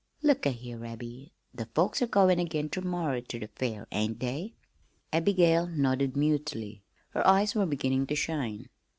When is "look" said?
0.23-0.47